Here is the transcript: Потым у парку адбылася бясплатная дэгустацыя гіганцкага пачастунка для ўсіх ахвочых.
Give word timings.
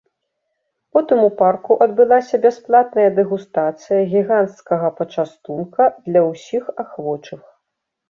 Потым 0.95 1.19
у 1.25 1.29
парку 1.41 1.77
адбылася 1.87 2.35
бясплатная 2.47 3.05
дэгустацыя 3.21 4.01
гіганцкага 4.17 4.93
пачастунка 4.99 5.83
для 6.11 6.21
ўсіх 6.29 6.63
ахвочых. 6.83 7.41